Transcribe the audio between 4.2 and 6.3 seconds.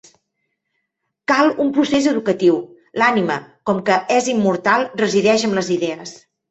immortal, resideix amb les idees.